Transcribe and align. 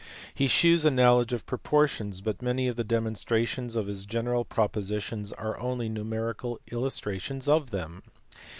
He 0.33 0.47
shews 0.47 0.83
a 0.83 0.89
knowledge 0.89 1.31
of 1.31 1.45
proportion; 1.45 2.11
but 2.23 2.41
many 2.41 2.67
of 2.67 2.75
the 2.75 2.83
demonstrations 2.83 3.75
of 3.75 3.85
his 3.85 4.03
general 4.07 4.43
propositions 4.43 5.31
are 5.31 5.59
only 5.59 5.89
numerical 5.89 6.59
illustrations 6.71 7.47
of 7.47 7.69
them. 7.69 8.01